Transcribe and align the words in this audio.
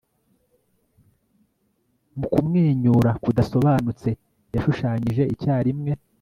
Mu 2.17 2.27
kumwenyura 2.33 3.11
kudasobanutse 3.23 4.09
yashushanyije 4.53 5.23
icyarimwe 5.33 5.91